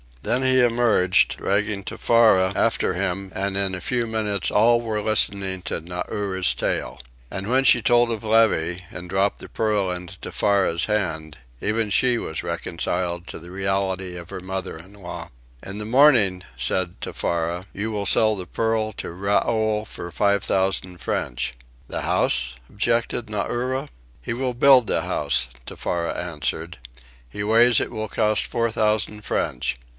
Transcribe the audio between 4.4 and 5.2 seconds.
all were